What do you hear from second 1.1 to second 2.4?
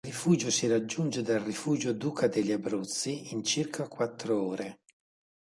dal rifugio Duca